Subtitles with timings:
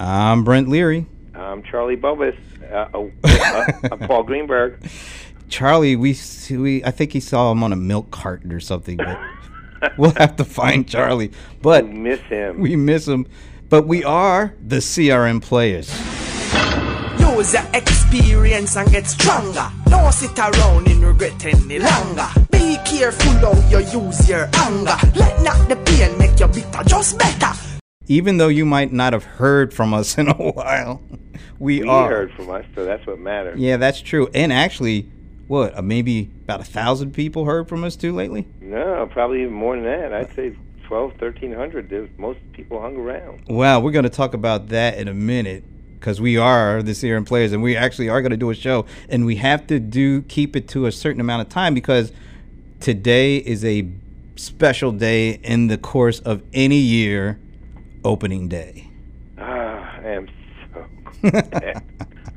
[0.00, 1.04] I'm Brent Leary.
[1.34, 2.36] I'm Charlie Bobus.
[2.72, 4.78] Uh, oh, uh, uh, Paul Greenberg.
[5.50, 6.16] Charlie, we
[6.50, 8.96] we I think he saw him on a milk carton or something.
[8.96, 9.18] But
[9.98, 11.32] we'll have to find Charlie.
[11.60, 12.60] But We miss him.
[12.60, 13.26] we miss him.
[13.68, 15.90] But we are the CRM Playaz.
[17.20, 19.70] Use your experience and get stronger.
[19.86, 22.26] Don't sit around in regret any longer.
[22.50, 24.96] Be careful how you use your anger.
[25.14, 27.52] Let not the pain make you bitter, just better.
[28.10, 31.00] Even though you might not have heard from us in a while,
[31.60, 32.08] we, we are.
[32.08, 33.56] heard from us, so that's what matters.
[33.60, 34.28] Yeah, that's true.
[34.34, 35.08] And actually,
[35.46, 35.82] what?
[35.84, 38.48] Maybe about a thousand people heard from us too lately.
[38.60, 40.12] No, probably even more than that.
[40.12, 40.56] I'd say
[40.88, 42.18] 12, 1300.
[42.18, 43.44] Most people hung around.
[43.48, 45.62] Well, we're going to talk about that in a minute
[45.94, 48.86] because we are the CRM Playaz, and we actually are going to do a show,
[49.08, 52.10] and we have to do keep it to a certain amount of time because
[52.80, 53.88] today is a
[54.34, 57.38] special day in the course of any year,
[58.04, 58.88] opening day.
[59.38, 60.28] Ah, I am
[60.72, 60.86] so
[61.30, 61.82] glad.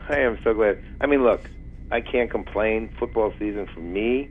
[0.09, 0.83] I am so glad.
[1.01, 1.49] I mean, look,
[1.91, 2.93] I can't complain.
[2.99, 4.29] Football season for me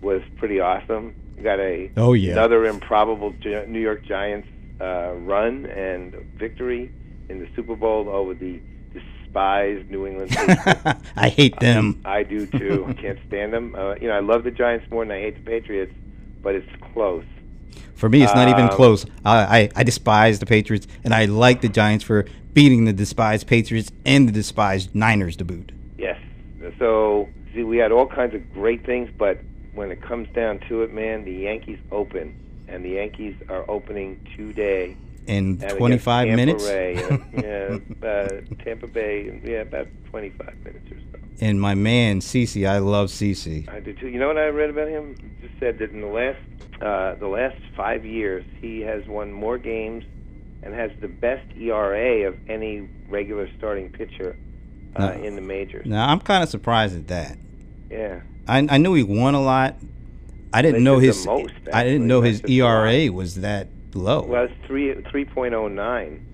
[0.00, 1.14] was pretty awesome.
[1.36, 2.32] We got a Oh, yeah.
[2.32, 4.48] another improbable Gi- New York Giants
[4.80, 6.92] uh, run and victory
[7.28, 8.60] in the Super Bowl over the
[8.92, 10.34] despised New England.
[11.16, 12.00] I hate them.
[12.04, 12.84] I do too.
[12.88, 13.74] I can't stand them.
[13.74, 15.94] Uh, you know, I love the Giants more than I hate the Patriots,
[16.42, 17.24] but it's close.
[17.94, 19.06] For me, it's not even Um, close.
[19.24, 23.46] I, I, I despise the Patriots, and I like the Giants for beating the despised
[23.46, 25.72] Patriots and the despised Niners to boot.
[25.98, 26.18] Yes.
[26.78, 29.38] So, see, we had all kinds of great things, but
[29.74, 32.34] when it comes down to it, man, the Yankees open,
[32.68, 34.96] and the Yankees are opening today.
[35.28, 36.94] In 25 Tampa minutes, Bay,
[38.02, 38.28] yeah, uh,
[38.64, 41.18] Tampa Bay, yeah, about 25 minutes or so.
[41.40, 43.68] and my man CC, I love CC.
[43.72, 44.08] I do too.
[44.08, 45.14] You know what I read about him?
[45.40, 46.40] Just said that in the last
[46.82, 50.04] uh, the last five years, he has won more games
[50.62, 54.36] and has the best ERA of any regular starting pitcher
[54.96, 55.22] uh, No.
[55.22, 55.86] in the majors.
[55.86, 57.36] Now I'm kind of surprised at that.
[57.90, 58.20] Yeah.
[58.48, 59.76] I, I knew he won a lot.
[60.52, 61.24] I didn't They know his.
[61.24, 62.84] most, I didn't know That's his just a lot.
[62.86, 66.26] ERA was that low, Well, it's three three point oh nine.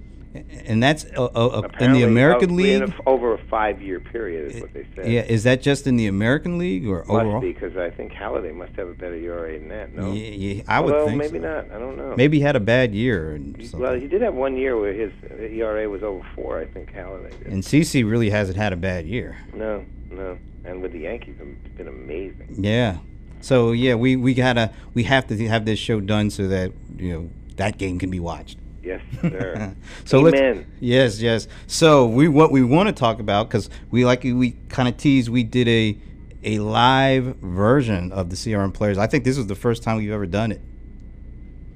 [0.66, 1.28] And that's uh, uh,
[1.62, 2.82] uh, in the American League.
[2.82, 5.10] in a- over a five year period is what they said.
[5.10, 7.40] Yeah, is that just in the American League or must overall?
[7.40, 9.94] be because I think Halladay must have a better ERA than that.
[9.94, 11.44] No, Yeah, yeah, I would well, think maybe so.
[11.46, 11.70] not.
[11.74, 12.14] I don't know.
[12.16, 13.32] Maybe he had a bad year.
[13.32, 16.58] And Well, he did have one year where his ERA was over four.
[16.60, 17.46] I think Halladay did.
[17.52, 19.38] and CC really hasn't had a bad year.
[19.54, 20.36] No, no.
[20.64, 22.56] And with the Yankees, it's been amazing.
[22.58, 22.98] Yeah.
[23.40, 27.12] So yeah, we we gotta we have to have this show done so that you
[27.12, 28.58] know that game can be watched.
[28.88, 29.76] Yes, sir.
[30.06, 30.66] so let's Amen.
[30.80, 31.46] yes yes.
[31.66, 35.28] So we what we want to talk about because we like we kind of tease
[35.28, 35.98] we did a
[36.42, 38.96] a live version of the CRM Playaz.
[38.96, 40.62] I think this was the first time we've ever done it.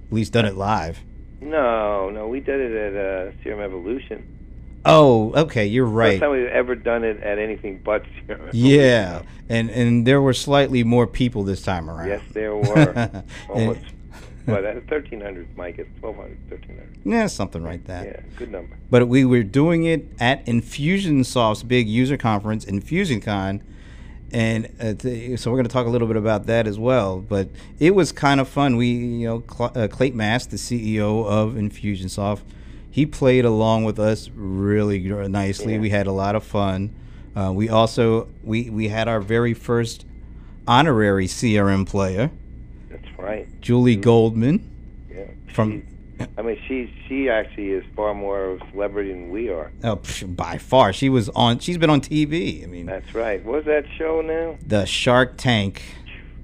[0.07, 1.01] At least done it live.
[1.43, 4.39] No, no, we did it at uh, CRM Evolution.
[4.87, 6.13] Oh, okay, you're right.
[6.13, 8.51] First time we've ever done it at anything but Evolution.
[8.55, 12.09] Yeah, and and there were slightly more people this time around.
[12.09, 13.25] Yes, there were.
[13.51, 13.81] Almost.
[14.47, 16.99] What, at 1300, Mike, it's 1200, 1300.
[17.05, 18.07] yeah, something like that.
[18.07, 18.77] Yeah, good number.
[18.91, 23.61] But we were doing it at Infusionsoft's big user conference, InfusionCon,
[24.33, 27.21] and uh, th- so we're going to talk a little bit about that as well.
[27.21, 27.49] But
[27.79, 28.77] it was kind of fun.
[28.77, 32.41] We, you know, Cl- uh, Clayton Mask, the CEO of Infusionsoft,
[32.91, 34.99] he played along with us really
[35.29, 35.75] nicely.
[35.75, 35.81] Yeah.
[35.81, 36.95] We had a lot of fun.
[37.35, 40.05] Uh, we also we we had our very first
[40.67, 42.42] honorary CRM player, That's
[43.23, 43.61] right.
[43.61, 44.69] Julie Goldman.
[45.11, 45.25] Yeah.
[45.53, 45.83] From-
[46.39, 49.73] I mean, she she actually is far more of a celebrity than we are.
[49.83, 51.59] Oh, by far, she was on.
[51.59, 52.63] She's been on TV.
[52.63, 53.45] I mean, That's right.
[53.45, 54.57] What was that show now?
[54.65, 55.83] the Shark Tank.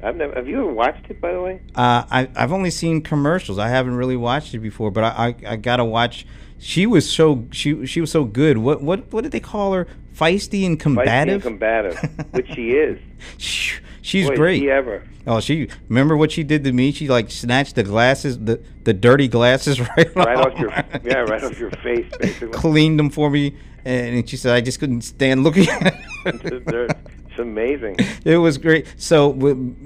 [0.03, 0.35] I've never.
[0.35, 1.61] Have you ever watched it, by the way?
[1.75, 3.59] Uh, I I've only seen commercials.
[3.59, 6.27] I haven't really watched it before, but I, I, I gotta watch.
[6.59, 8.59] She was so she she was so good.
[8.59, 9.87] What what what did they call her?
[10.15, 11.15] Feisty and combative.
[11.15, 12.99] Feisty and combative, which she is.
[14.09, 14.69] Sh- She's Boy, great.
[14.69, 15.03] Ever.
[15.27, 16.93] Oh, she remember what she did to me?
[16.93, 20.71] She like snatched the glasses, the the dirty glasses right, Right off your
[21.05, 22.49] yeah, right off your face, basically.
[22.49, 23.55] Cleaned them for me,
[23.85, 25.95] and she said I just couldn't stand looking at.
[26.25, 26.63] them.
[26.67, 26.89] They're-
[27.31, 27.97] it's amazing.
[28.25, 28.87] It was great.
[28.97, 29.39] So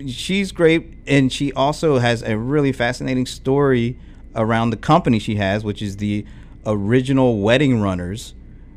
[0.07, 3.99] she's great, and she also has a really fascinating story
[4.37, 6.25] around the company she has, which is the
[6.65, 8.35] original wedding runners,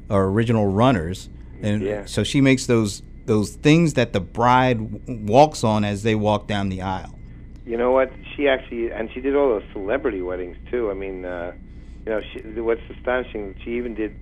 [0.10, 1.30] or original runners,
[1.62, 2.06] and Yeah.
[2.06, 6.70] so she makes those those things that the bride walks on as they walk down
[6.70, 7.18] the aisle.
[7.66, 8.12] You know what?
[8.36, 10.92] She actually, and she did all those celebrity weddings too.
[10.92, 11.54] I mean, uh,
[12.06, 13.56] you know, she, what's astonishing?
[13.64, 14.16] She even did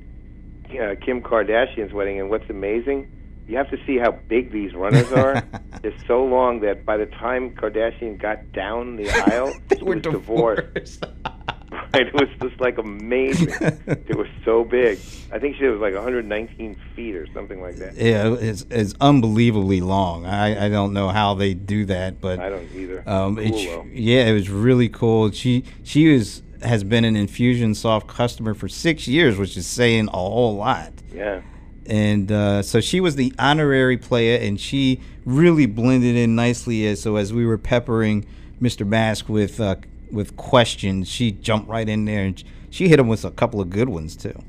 [0.72, 3.12] uh, Kim Kardashian's wedding, and what's amazing?
[3.48, 5.44] You have to see how big these runners are.
[5.82, 9.96] They're so long that by the time Kardashian got down the aisle, they she were
[9.96, 10.74] was divorced.
[10.74, 11.06] divorced.
[12.04, 13.50] It was just like amazing.
[13.86, 14.98] it was so big.
[15.32, 17.94] I think she was like 119 feet or something like that.
[17.96, 20.26] Yeah, it's, it's unbelievably long.
[20.26, 23.04] I, I don't know how they do that, but I don't either.
[23.08, 23.86] Um, cool, though.
[23.92, 25.30] yeah, it was really cool.
[25.30, 30.18] She she was has been an Infusionsoft customer for six years, which is saying a
[30.18, 30.94] whole lot.
[31.14, 31.42] Yeah.
[31.86, 36.88] And uh, so she was the honorary player, and she really blended in nicely.
[36.88, 38.26] As so as we were peppering
[38.60, 38.88] Mr.
[38.88, 39.76] Mask with uh,
[40.14, 43.70] with questions, she jumped right in there, and she hit him with a couple of
[43.70, 44.40] good ones too.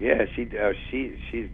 [0.00, 1.48] Yeah, she uh, she she's.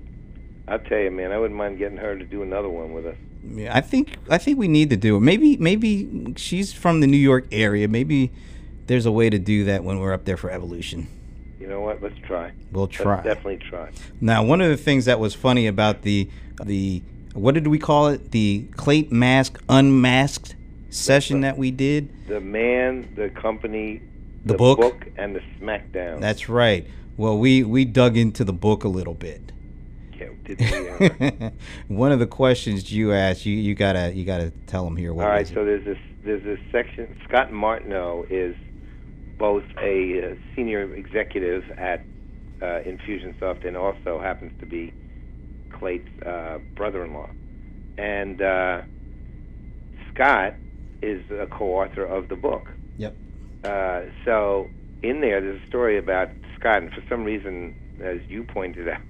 [0.67, 3.17] I'll tell you, man, I wouldn't mind getting her to do another one with us.
[3.45, 5.21] Yeah, I think I think we need to do it.
[5.21, 7.89] Maybe maybe she's from the New York area.
[7.89, 8.31] Maybe
[8.87, 11.09] there's a way to do that when we're up there for Evolution.
[11.61, 12.03] You know what?
[12.03, 12.53] Let's try.
[12.73, 13.17] We'll try.
[13.17, 13.91] Let's definitely try.
[14.21, 16.31] Now, one of the things that was funny about the
[16.65, 17.03] the
[17.35, 18.31] what did we call it?
[18.33, 20.56] The Clate Mask Unmasked
[20.90, 22.26] session that we did.
[22.29, 24.02] The man, the company,
[24.44, 25.06] The book?
[25.17, 26.20] and the SmackDown.
[26.20, 26.87] That's right.
[27.17, 29.52] Well, we we dug into the book a little bit.
[30.19, 30.61] yeah, did
[31.88, 35.12] we one of the questions you asked, you, you gotta you gotta tell them here.
[35.12, 37.19] What All right, so there's this there's this section.
[37.29, 38.55] Scott Martineau is
[39.37, 42.00] both a uh, senior executive at
[42.61, 44.93] uh, Infusionsoft and also happens to be
[45.73, 47.31] Clay's uh, brother-in-law.
[47.99, 48.82] And uh,
[50.12, 50.55] Scott
[51.03, 52.69] is a co-author of the book.
[52.97, 53.15] Yep.
[53.65, 54.69] Uh, so
[55.03, 56.29] in there, there's a story about
[56.59, 59.00] Scott, and for some reason, as you pointed out,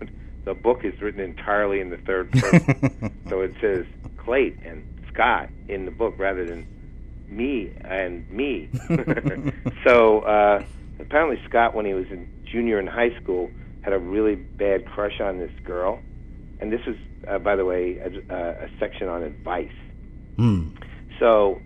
[0.44, 3.20] the book is written entirely in the third person.
[3.28, 3.84] so it says
[4.16, 4.82] Clate and
[5.12, 6.66] Scott in the book rather than
[7.28, 8.70] me and me.
[9.84, 10.64] so uh,
[10.98, 13.50] apparently, Scott, when he was a junior in high school,
[13.82, 16.00] had a really bad crush on this girl.
[16.60, 16.96] And this was,
[17.28, 19.72] uh, by the way, a, a section on advice.
[20.36, 20.70] Hmm.
[21.18, 21.60] So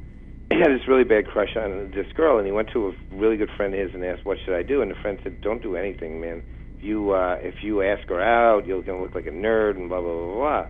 [0.52, 3.37] he had this really bad crush on this girl, and he went to a really
[3.37, 5.62] good friend of his and asked, "What should I do?" And the friend said, "Don't
[5.62, 6.43] do anything, man.
[6.78, 9.88] If you uh, if you ask her out, you're gonna look like a nerd and
[9.88, 10.66] blah blah blah blah."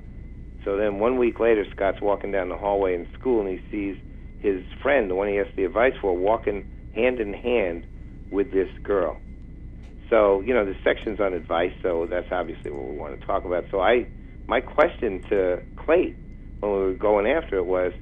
[0.64, 3.96] So then one week later, Scott's walking down the hallway in school, and he sees
[4.38, 6.64] his friend, the one he asked the advice for, walking
[6.94, 7.84] hand in hand
[8.30, 9.16] with this girl.
[10.10, 13.44] So you know, the section's on advice, so that's obviously what we want to talk
[13.44, 13.64] about.
[13.70, 14.06] So I,
[14.46, 16.16] my question to Clate
[16.60, 17.92] when we were going after it was,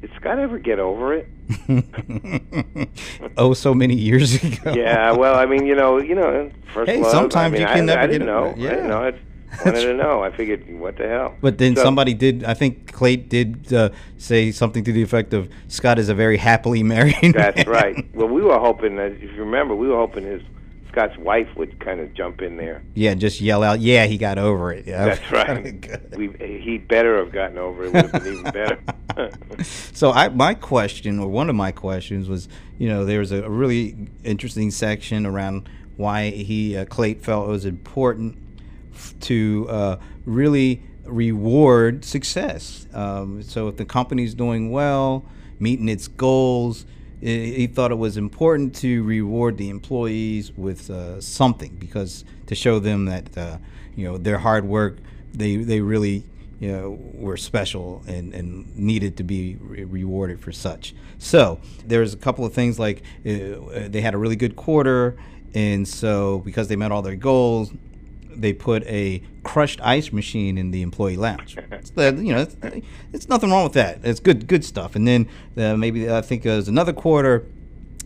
[0.00, 1.28] did Scott ever get over it?
[3.36, 4.72] oh, so many years ago.
[4.72, 7.10] Yeah, well, I mean, you know, you know, first Hey, love.
[7.10, 8.44] sometimes I mean, you can I, never I didn't get know.
[8.46, 8.56] it.
[8.56, 8.70] I Yeah.
[8.70, 9.02] didn't know.
[9.02, 9.12] I
[9.64, 10.22] wanted to know.
[10.22, 11.34] I figured, what the hell?
[11.40, 12.44] But then So- somebody did.
[12.44, 16.36] I think Clate did uh, say something to the effect of Scott is a very
[16.36, 17.34] happily married.
[17.34, 18.14] That's man." right.
[18.14, 20.42] Well, we were hoping that if you remember, we were hoping his
[20.90, 22.82] Scott's wife would kind of jump in there.
[22.94, 26.16] Yeah, and just yell out, "Yeah, he got over it." Yeah, That's right.
[26.16, 27.92] We he better have gotten over it.
[27.92, 28.80] Would have been even better.
[29.92, 32.48] so I, my question, or one of my questions, was,
[32.78, 36.86] you know, there was a really interesting section around why he uh,
[37.20, 38.36] felt it was important
[39.20, 42.86] to uh, really reward success.
[42.94, 45.24] Um, so if the company's doing well,
[45.58, 46.86] meeting its goals,
[47.20, 52.78] he thought it was important to reward the employees with uh, something because to show
[52.78, 53.58] them that uh,
[53.94, 54.98] you know their hard work,
[55.32, 56.24] they they really
[56.60, 60.94] you know, were special and, and needed to be re- rewarded for such.
[61.18, 65.16] So there's a couple of things like uh, they had a really good quarter,
[65.54, 67.72] and so because they met all their goals,
[68.34, 71.56] they put a crushed ice machine in the employee lounge.
[71.72, 72.56] It's the- you know, it's,
[73.12, 74.00] it's nothing wrong with that.
[74.04, 74.94] It's good, good stuff.
[74.96, 77.44] And then uh, maybe I think it was another quarter,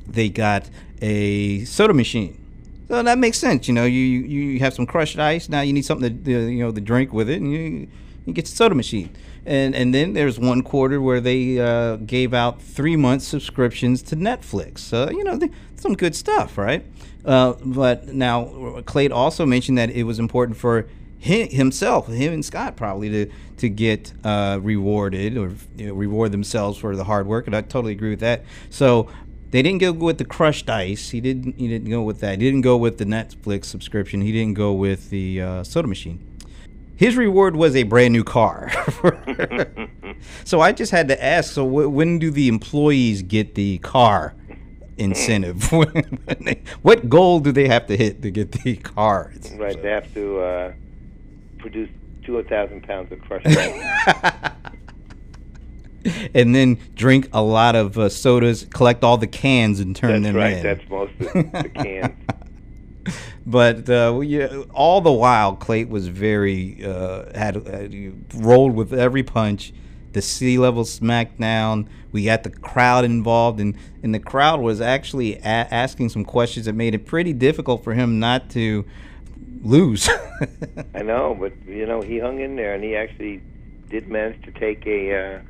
[0.07, 0.69] they got
[1.03, 2.41] a soda machine.
[2.89, 3.67] So that makes sense.
[3.67, 5.49] You know, you you have some crushed ice.
[5.49, 7.89] Now you need something to uh, you know to drink with it, and you
[8.27, 9.09] you get the soda machine.
[9.47, 14.17] And and then there's one quarter where they uh, gave out three month subscriptions to
[14.17, 14.79] Netflix.
[14.79, 15.39] So you know,
[15.77, 16.85] some good stuff, right?
[17.25, 22.45] Uh, but now Clate also mentioned that it was important for him, himself, him and
[22.45, 27.27] Scott probably to to get uh, rewarded or you know, reward themselves for the hard
[27.27, 28.45] work, and I totally agree with that.
[28.69, 29.09] So
[29.51, 31.11] they didn't go with the crushed ice.
[31.11, 31.57] He didn't.
[31.59, 32.41] He didn't go with that.
[32.41, 34.21] He didn't go with the Netflix subscription.
[34.21, 36.19] He didn't go with the uh, soda machine.
[36.97, 38.71] His reward was a brand new car.
[40.45, 41.53] so I just had to ask.
[41.53, 44.35] So wh- when do the employees get the car
[44.97, 45.71] incentive?
[46.83, 49.33] what goal do they have to hit to get the car?
[49.57, 49.81] right.
[49.83, 50.73] They have to uh,
[51.59, 51.91] produce
[52.25, 53.47] two thousand pounds of crushed
[56.35, 60.33] and then drink a lot of uh, sodas, collect all the cans, and turn That's
[60.33, 60.53] them right.
[60.59, 60.63] in.
[60.63, 62.15] That's most of the cans.
[63.47, 64.13] but uh,
[64.73, 69.73] all the while, Clate was very uh, had, had rolled with every punch
[70.13, 71.89] the sea level SmackDown.
[72.13, 76.67] We got the crowd involved, and and the crowd was actually a- asking some questions
[76.67, 78.85] that made it pretty difficult for him not to
[79.63, 80.09] lose.
[80.95, 83.43] I know, but you know he hung in there, and he actually
[83.91, 85.41] did manage to take a, uh,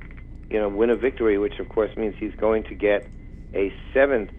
[0.51, 3.07] you know, win a victory, which of course means he's going to get
[3.55, 4.31] a seventh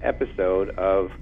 [0.00, 1.12] episode of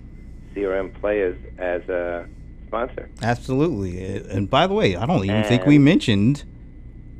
[0.54, 2.26] CRM Playaz as a
[2.66, 3.10] sponsor.
[3.22, 4.22] Absolutely.
[4.30, 6.44] And by the way, I don't even think we mentioned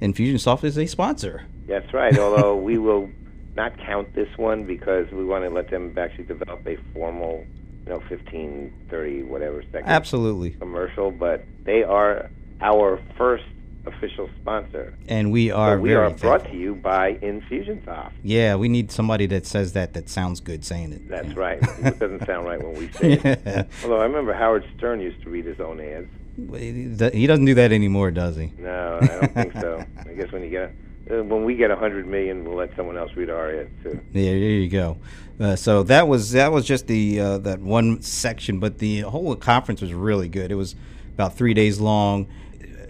[0.01, 1.45] Infusionsoft is a sponsor.
[1.67, 2.17] That's right.
[2.19, 3.11] Although we will
[3.57, 7.45] not count this one because we want to let them actually develop a formal,
[7.85, 10.51] you know, 15, 30, whatever second Absolutely.
[10.53, 11.11] commercial.
[11.11, 13.45] But they are our first
[13.87, 14.95] official sponsor.
[15.09, 18.13] And we are So we are brought to you by Infusionsoft.
[18.23, 21.09] Yeah, we need somebody that says that that sounds good saying it.
[21.09, 21.59] That's right.
[21.79, 23.41] It doesn't sound right when we say it.
[23.51, 23.65] Yeah.
[23.83, 26.09] Although I remember Howard Stern used to read his own ads.
[26.37, 28.53] he doesn't do that anymore, does he?
[28.59, 29.85] No, I don't think so.
[29.99, 30.73] I guess when you get
[31.11, 34.01] uh, when we get a hundred million, we'll let someone else read our ads too.
[34.13, 34.99] Yeah, there you go.
[35.41, 39.35] Uh, so that was that was just the uh, that one section, but the whole
[39.37, 40.53] conference was really good.
[40.53, 40.75] It was
[41.15, 42.27] about three days long.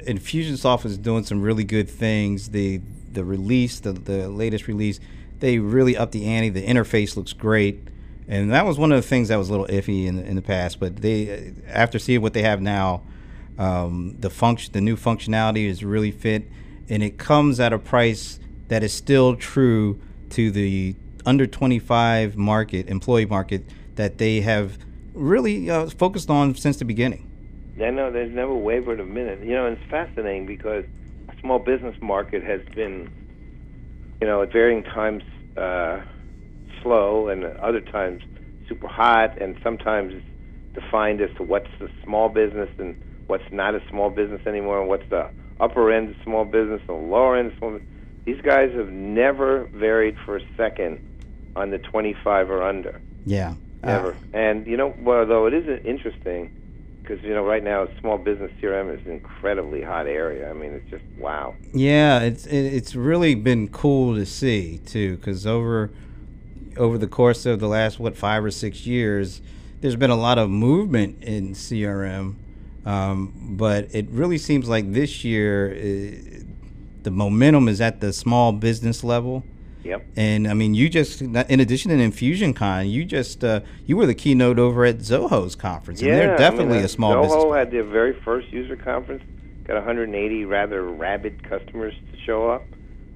[0.07, 2.51] Infusionsoft is doing some really good things.
[2.51, 2.81] The
[3.13, 5.01] the release, the the latest release,
[5.41, 6.49] they really upped the ante.
[6.49, 7.89] The interface looks great,
[8.29, 10.43] and that was one of the things that was a little iffy in in the
[10.43, 10.81] past.
[10.81, 13.03] But they after seeing what they have now,
[13.59, 16.45] um, the function, the new functionality is really fit,
[16.89, 20.95] and it comes at a price that is still true to the
[21.27, 23.65] under 25 market, employee market
[23.97, 24.79] that they have
[25.13, 27.30] really uh, focused on since the beginning.
[27.83, 29.41] I know they've never wavered a minute.
[29.43, 30.85] You know, it's fascinating because
[31.29, 33.09] the small business market has been,
[34.21, 35.23] you know, at varying times
[35.57, 36.01] uh,
[36.83, 38.23] slow and other times
[38.69, 40.23] super hot, and sometimes
[40.75, 42.95] defined as to what's the small business and
[43.27, 46.97] what's not a small business anymore, and what's the upper end of small business and
[46.97, 47.89] the lower end of small business.
[48.27, 51.01] These guys have never varied for a second
[51.57, 53.01] on the 25 or under.
[53.25, 53.55] Yeah.
[53.83, 54.13] Never.
[54.13, 56.51] Uh, and you know, well, though it is interesting
[57.11, 60.49] because you know right now small business CRM is an incredibly hot area.
[60.49, 61.55] I mean, it's just wow.
[61.73, 65.91] Yeah, it's it's really been cool to see too, because over
[66.77, 69.41] over the course of the last what five or six years,
[69.81, 72.37] there's been a lot of movement in CRM,
[72.87, 76.43] um, but it really seems like this year uh,
[77.03, 79.43] the momentum is at the small business level.
[79.85, 80.07] Yep.
[80.17, 84.15] And I mean, you just in addition to InfusionCon, you just uh, you were the
[84.15, 87.45] keynote over at Zoho's conference, and they're definitely I mean, a small Zoho business.
[87.45, 89.23] Zoho had their very first user conference.
[89.65, 92.63] Got 180 rather rabid customers to show up.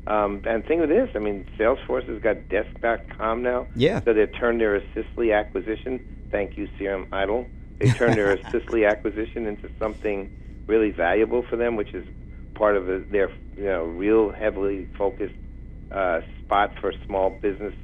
[0.06, 3.66] Um, and think of this, I mean, Salesforce has got Desk.com now.
[3.74, 4.02] Yeah.
[4.02, 6.26] So they turned their Assistly acquisition.
[6.30, 7.46] Thank you, CRM Idol.
[7.78, 10.30] They turned their Assistly acquisition into something
[10.66, 12.06] really valuable for them, which is
[12.54, 15.34] part of their you know real heavily focused
[15.90, 17.74] uh, spot for small business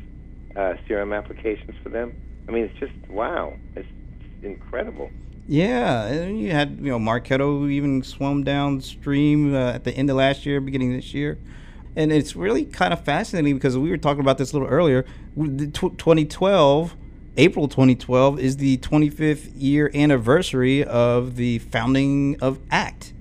[0.57, 2.15] uh, CRM applications for them.
[2.49, 3.89] I mean, it's just wow, it's
[4.43, 5.11] incredible.
[5.47, 10.17] Yeah, and you had you know Marketo even swum downstream uh, at the end of
[10.17, 11.39] last year, beginning this year,
[11.97, 15.05] and it's really kind of fascinating because we were talking about this a little earlier.
[15.35, 16.97] With the tw 2012,
[17.37, 23.13] April 2012 is the 25th year anniversary of the founding of ACT.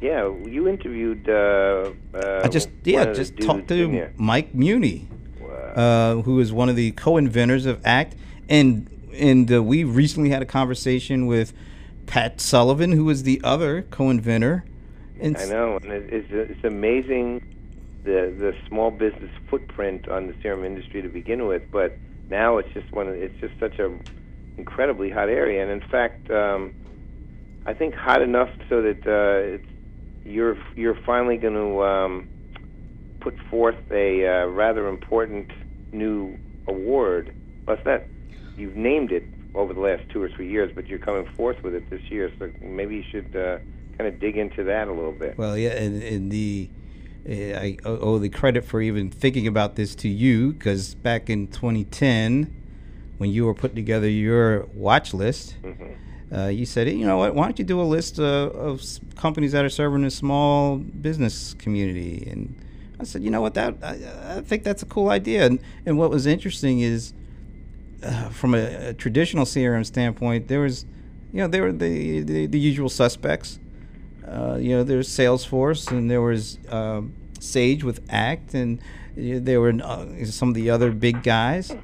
[0.00, 1.28] Yeah, you interviewed.
[1.28, 4.10] Uh, uh, I just yeah just talked to.
[4.16, 5.06] Mike Muhney.
[5.40, 5.48] Wow.
[5.48, 8.16] uh, who is one of the co-inventors of ACT,
[8.48, 11.52] and and uh, we recently had a conversation with
[12.06, 14.64] Pat Sullivan, who is the other co-inventor.
[15.20, 17.42] And I know, and it, it's it's amazing
[18.04, 21.96] the the small business footprint on the CRM industry to begin with, but
[22.30, 23.08] now it's just one.
[23.08, 23.96] Of, it's just such a
[24.56, 26.74] incredibly hot area, and in fact, um,
[27.66, 29.68] I think hot enough so that uh, it's,
[30.24, 32.28] you're you're finally going to um,
[33.20, 35.50] put forth a uh, rather important
[35.92, 37.34] new award.
[37.66, 38.02] Well, it's not.
[38.56, 41.74] You've named it over the last two or three years, but you're coming forth with
[41.74, 42.30] it this year.
[42.38, 43.58] So maybe you should uh,
[43.96, 45.38] kind of dig into that a little bit.
[45.38, 46.68] Well, yeah, and, and the
[47.28, 51.48] uh, I owe the credit for even thinking about this to you because back in
[51.48, 52.54] 2010,
[53.18, 55.92] when you were putting together your watch list, hmm
[56.34, 58.82] uh, you said, you know what, why don't you do a list uh, of
[59.16, 62.28] companies that are serving the small business community?
[62.30, 62.54] And
[63.00, 65.46] I said, you know what, that I, I think that's a cool idea.
[65.46, 67.14] And, and what was interesting is,
[68.02, 70.84] uh, from a, a traditional CRM standpoint, there was,
[71.32, 73.58] you know, there were the the, the usual suspects.
[74.26, 78.82] Uh, you know, there's Salesforce, and there was um, Sage with Act, and uh,
[79.16, 81.74] there were uh, some of the other big guys.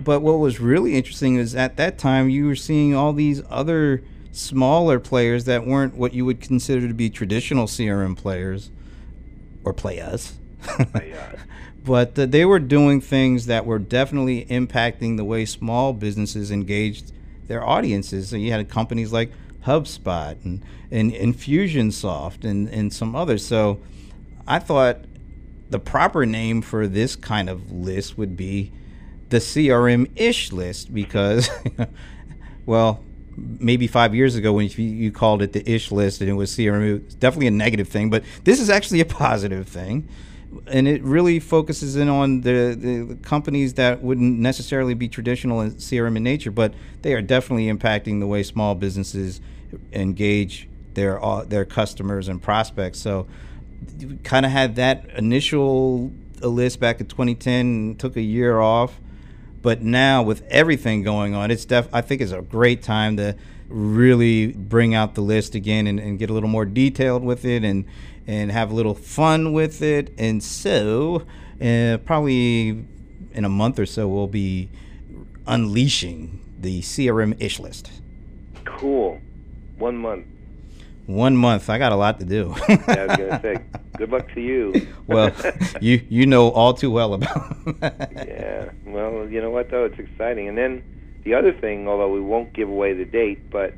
[0.00, 4.02] But what was really interesting is at that time you were seeing all these other
[4.32, 8.70] smaller players that weren't what you would consider to be traditional CRM players
[9.64, 10.34] or players.
[11.84, 17.12] but uh, they were doing things that were definitely impacting the way small businesses engaged
[17.46, 18.28] their audiences.
[18.28, 19.32] So you had companies like
[19.64, 23.46] HubSpot and, and Infusionsoft and, and some others.
[23.46, 23.80] So
[24.46, 24.98] I thought
[25.70, 28.72] the proper name for this kind of list would be
[29.28, 31.50] the CRM ish list because,
[32.66, 33.02] well,
[33.36, 36.88] maybe five years ago when you, called it the ish list and it was CRM,
[36.88, 40.08] it was definitely a negative thing, but this is actually a positive thing.
[40.68, 45.60] And it really focuses in on the, the, the companies that wouldn't necessarily be traditional
[45.60, 49.40] in CRM in nature, but they are definitely impacting the way small businesses
[49.92, 52.98] engage their uh, their customers and prospects.
[52.98, 53.26] So,
[54.22, 58.98] kind of had that initial list back in 2010, took a year off,
[59.66, 61.88] but now with everything going on, it's def.
[61.92, 63.34] I think it's a great time to
[63.68, 67.64] really bring out the list again and, and get a little more detailed with it
[67.64, 67.84] and
[68.28, 70.14] and have a little fun with it.
[70.18, 71.26] And so,
[71.60, 72.84] uh, probably
[73.32, 74.68] in a month or so, we'll be
[75.48, 77.90] unleashing the CRM ish list.
[78.64, 79.20] Cool.
[79.78, 80.26] One month.
[81.06, 81.68] One month.
[81.68, 82.54] I got a lot to do.
[82.68, 83.64] yeah, I was gonna say.
[83.96, 84.86] Good luck to you.
[85.06, 85.32] well,
[85.80, 87.56] you you know all too well about.
[87.82, 88.70] yeah.
[88.84, 90.48] Well, you know what though, it's exciting.
[90.48, 90.82] And then
[91.24, 93.74] the other thing, although we won't give away the date, but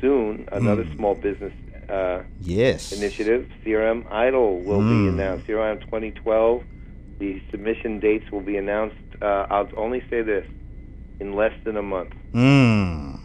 [0.00, 0.96] soon another mm.
[0.96, 1.52] small business
[1.88, 5.04] uh, yes initiative, CRM Idol, will mm.
[5.04, 5.46] be announced.
[5.46, 6.62] CRM 2012.
[7.18, 8.96] The submission dates will be announced.
[9.20, 10.46] Uh, I'll only say this:
[11.20, 12.12] in less than a month.
[12.32, 13.20] Mm.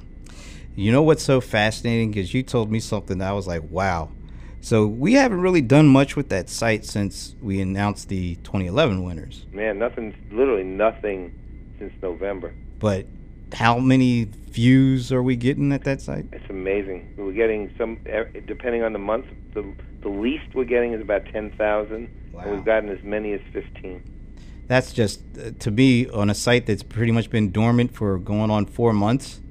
[0.75, 2.11] You know what's so fascinating?
[2.11, 4.09] Because you told me something that I was like, wow.
[4.63, 9.45] So we haven't really done much with that site since we announced the 2011 winners.
[9.51, 11.37] Man, nothing, literally nothing
[11.77, 12.55] since November.
[12.79, 13.05] But
[13.51, 16.27] how many views are we getting at that site?
[16.31, 17.13] It's amazing.
[17.17, 17.99] We're getting some,
[18.47, 19.69] depending on the month, the,
[20.01, 22.31] the least we're getting is about 10,000.
[22.31, 22.41] Wow.
[22.41, 24.01] And we've gotten as many as 15.
[24.67, 28.49] That's just, uh, to be on a site that's pretty much been dormant for going
[28.49, 29.41] on four months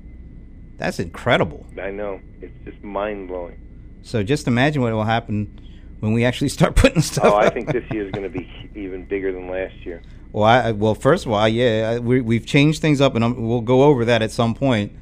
[0.83, 1.65] that's incredible.
[1.81, 2.21] I know.
[2.41, 3.57] It's just mind blowing.
[4.03, 5.61] So just imagine what will happen
[6.01, 7.25] when we actually start putting stuff.
[7.27, 10.03] Oh, I think this year is going to be even bigger than last year.
[10.33, 13.61] Well, I, well, first of all, yeah, we, we've changed things up, and I'm, we'll
[13.61, 14.93] go over that at some point.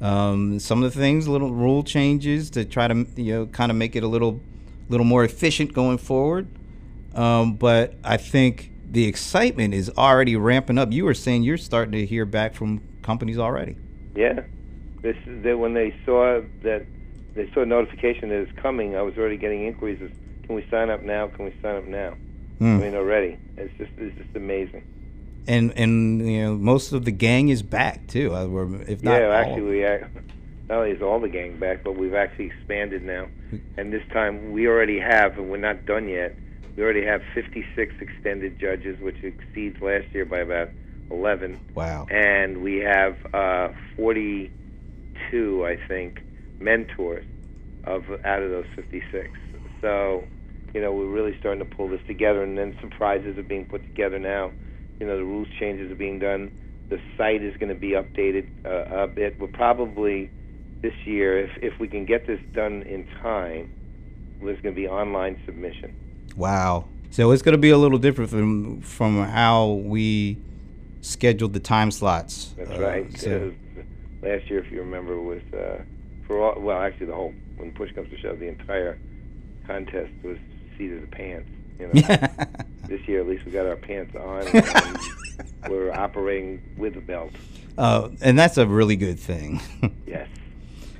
[0.00, 3.76] Um, some of the things, little rule changes to try to you know kind of
[3.76, 4.40] make it a little,
[4.88, 6.48] little more efficient going forward.
[7.14, 10.90] Um, but I think the excitement is already ramping up.
[10.90, 13.76] You were saying you're starting to hear back from companies already.
[14.16, 14.40] Yeah,
[15.02, 16.86] this is that when they saw that
[17.34, 19.98] they saw a notification that it's coming, I was already getting inquiries.
[20.44, 21.28] Can we sign up now?
[21.28, 22.14] Can we sign up now?
[22.60, 22.76] Mm.
[22.76, 23.38] I mean, already.
[23.56, 24.84] It's just it's just amazing.
[25.46, 28.34] And and you know most of the gang is back too.
[28.34, 28.46] Uh,
[28.86, 30.10] if not, yeah, actually, we are,
[30.68, 33.26] not only is all the gang back, but we've actually expanded now.
[33.76, 36.36] And this time we already have, and we're not done yet.
[36.76, 40.68] We already have 56 extended judges, which exceeds last year by about
[41.10, 41.58] 11.
[41.74, 42.06] Wow.
[42.10, 44.52] And we have uh, 40
[45.30, 46.22] two, I think,
[46.60, 47.24] mentors
[47.84, 49.28] of out of those 56.
[49.80, 50.24] So,
[50.74, 53.66] you know, we're really starting to pull this together, and then some prizes are being
[53.66, 54.52] put together now.
[54.98, 56.52] You know, the rules changes are being done.
[56.90, 59.40] The site is going to be updated uh, a bit.
[59.40, 60.30] We're probably
[60.82, 63.72] this year, if if we can get this done in time,
[64.42, 65.94] there's going to be online submission.
[66.36, 66.86] Wow.
[67.10, 70.38] So it's going to be a little different from from how we
[71.00, 72.54] scheduled the time slots.
[72.56, 73.18] That's uh, right.
[73.18, 73.52] So
[74.22, 75.82] last year, if you remember, was uh,
[76.30, 76.60] for all.
[76.60, 78.98] Well, actually, the whole when push comes to shove, the entire
[79.66, 80.38] contest was
[80.78, 81.50] seat of the pants.
[81.80, 81.92] You know,
[82.86, 84.46] this year at least we got our pants on.
[84.46, 84.98] and
[85.68, 87.32] we're operating with a belt.
[87.76, 89.60] Uh, and that's a really good thing.
[90.06, 90.28] yes.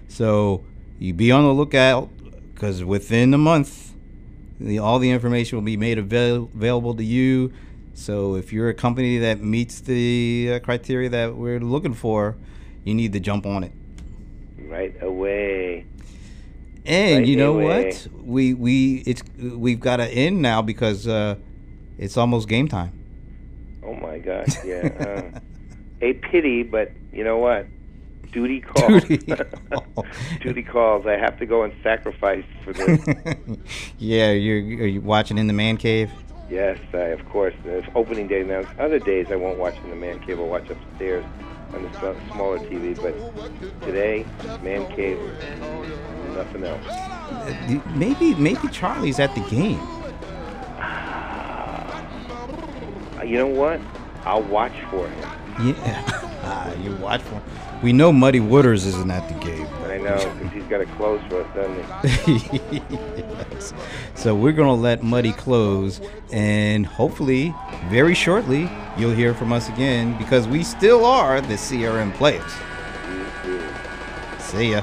[0.08, 0.64] So
[0.98, 2.10] you be on the lookout
[2.52, 3.92] because within a month,
[4.58, 7.52] the, all the information will be made avail- available to you.
[7.94, 12.36] So if you're a company that meets the uh, criteria that we're looking for,
[12.82, 13.72] you need to jump on it
[14.68, 15.87] right away.
[16.87, 17.87] And right you know away.
[17.87, 18.09] what?
[18.25, 21.37] We we it's we've got to end now because uh,
[21.99, 22.99] it's almost game time.
[23.85, 24.64] Oh my gosh!
[24.64, 25.40] Yeah, uh,
[26.01, 27.66] a pity, but you know what?
[28.33, 29.05] Duty calls.
[29.05, 29.35] Duty.
[30.40, 31.07] Duty calls.
[31.07, 33.05] I have to go and sacrifice for this.
[33.99, 36.11] yeah, you're are you watching in the man cave?
[36.49, 37.55] Yes, I, of course.
[37.64, 38.62] It's opening day now.
[38.79, 40.40] Other days I won't watch in the man cave.
[40.40, 41.25] I'll watch upstairs
[41.74, 43.14] on the smaller TV, but
[43.83, 44.26] today,
[44.62, 45.18] man cave,
[46.35, 47.87] nothing else.
[47.94, 49.80] Maybe maybe Charlie's at the game.
[53.26, 53.80] You know what?
[54.24, 55.74] I'll watch for him.
[55.76, 56.26] Yeah.
[56.42, 57.42] Ah, you watch for.
[57.83, 59.66] We know Muddy Waters isn't at the game.
[59.85, 62.83] I know because he's got to close for us, doesn't he?
[63.18, 63.72] yes.
[64.14, 66.00] So we're gonna let Muddy close,
[66.31, 67.55] and hopefully,
[67.88, 72.50] very shortly, you'll hear from us again because we still are the CRM Playaz.
[74.40, 74.83] See ya.